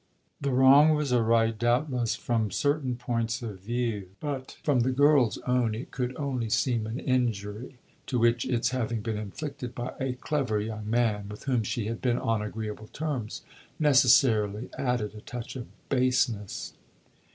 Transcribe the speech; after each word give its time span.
The 0.41 0.49
wrong 0.49 0.95
was 0.95 1.11
a 1.11 1.21
right, 1.21 1.55
doubtless, 1.55 2.15
from 2.15 2.49
certain 2.49 2.95
points 2.95 3.43
of 3.43 3.59
view; 3.59 4.09
but 4.19 4.57
from 4.63 4.79
the 4.79 4.89
girl's 4.91 5.37
own 5.45 5.75
it 5.75 5.91
could 5.91 6.15
only 6.17 6.49
seem 6.49 6.87
an 6.87 6.99
injury 6.99 7.77
to 8.07 8.17
which 8.17 8.43
its 8.45 8.69
having 8.71 9.01
been 9.01 9.19
inflicted 9.19 9.75
by 9.75 9.93
a 9.99 10.13
clever 10.13 10.59
young 10.59 10.89
man 10.89 11.29
with 11.29 11.43
whom 11.43 11.61
she 11.61 11.85
had 11.85 12.01
been 12.01 12.17
on 12.17 12.41
agreeable 12.41 12.87
terms, 12.87 13.43
necessarily 13.77 14.71
added 14.75 15.13
a 15.13 15.21
touch 15.21 15.55
of 15.55 15.67
baseness. 15.89 16.73